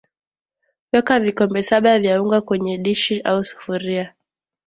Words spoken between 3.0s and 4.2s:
au sufuria